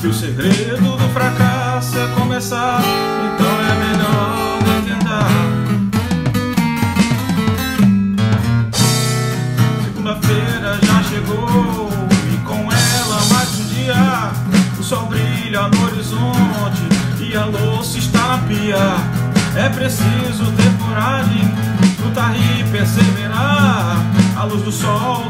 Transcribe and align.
Que 0.00 0.06
o 0.06 0.14
segredo 0.14 0.96
do 0.96 1.08
fracasso 1.10 1.98
é 1.98 2.06
começar, 2.18 2.80
então 3.34 3.60
é 3.60 3.74
melhor 3.84 4.58
tentar. 4.86 5.28
Segunda-feira 9.84 10.78
já 10.82 11.02
chegou 11.02 11.90
e 12.32 12.36
com 12.46 12.72
ela 12.72 13.24
mais 13.30 13.60
um 13.60 13.64
dia. 13.66 14.32
O 14.78 14.82
sol 14.82 15.06
brilha 15.06 15.68
no 15.68 15.84
horizonte 15.84 16.82
e 17.20 17.36
a 17.36 17.44
louça 17.44 17.98
está 17.98 18.26
na 18.26 18.38
pia. 18.38 18.96
É 19.54 19.68
preciso 19.68 20.50
ter 20.56 20.72
coragem, 20.82 21.42
lutar 22.02 22.34
e 22.34 22.64
perseverar. 22.70 23.98
A 24.36 24.44
luz 24.44 24.62
do 24.62 24.72
sol 24.72 25.28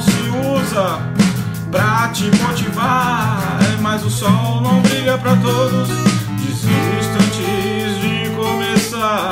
te 2.18 2.24
motivar. 2.42 3.58
É, 3.60 3.80
mas 3.80 4.04
o 4.04 4.10
sol 4.10 4.60
não 4.60 4.80
brilha 4.80 5.16
pra 5.18 5.36
todos. 5.36 5.88
Desista 6.40 7.14
antes 7.14 8.00
de 8.00 8.30
começar. 8.34 9.30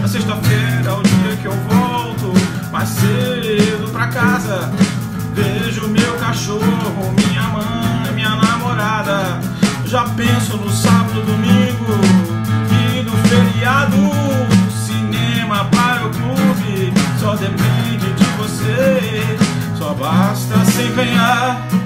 Na 0.00 0.08
sexta-feira 0.08 0.90
é 0.90 0.92
o 0.92 1.02
dia 1.02 1.36
que 1.40 1.46
eu 1.46 1.52
volto 1.68 2.32
mais 2.72 2.88
cedo 2.88 3.88
pra 3.92 4.08
casa. 4.08 4.72
Vejo 5.34 5.86
meu 5.86 6.14
cachorro, 6.14 7.14
minha 7.24 7.42
mãe, 7.42 8.14
minha 8.14 8.34
namorada. 8.34 9.40
Já 9.84 10.02
penso 10.16 10.56
no 10.56 10.70
sábado, 10.72 11.22
domingo 11.22 11.94
e 12.72 13.02
no 13.04 13.12
feriado. 13.28 13.97
Basta 20.96 21.77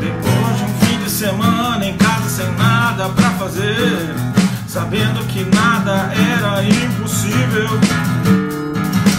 Depois 0.00 0.56
de 0.56 0.64
um 0.64 0.86
fim 0.86 0.98
de 1.04 1.10
semana 1.10 1.84
em 1.84 1.96
casa 1.96 2.28
sem 2.28 2.50
nada 2.52 3.08
pra 3.10 3.30
fazer, 3.30 4.14
sabendo 4.66 5.24
que 5.26 5.44
nada 5.54 6.10
era 6.14 6.62
impossível, 6.64 7.68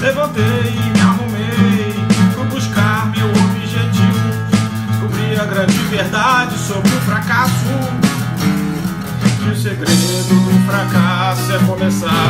levantei 0.02 0.44
e 0.44 0.90
me 0.90 1.02
arrumei, 1.02 1.96
fui 2.34 2.46
buscar 2.46 3.12
meu 3.12 3.28
objetivo, 3.30 4.30
descobri 4.90 5.40
a 5.40 5.46
grande 5.46 5.78
verdade 5.90 6.58
sobre 6.58 6.90
o 6.90 7.02
fracasso. 7.02 7.54
Que 9.40 9.52
o 9.52 9.56
segredo 9.56 10.34
do 10.34 10.66
fracasso 10.66 11.52
é 11.54 11.60
começar, 11.68 12.25